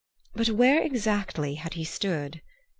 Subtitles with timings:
[0.33, 2.41] But where exactly had he stood?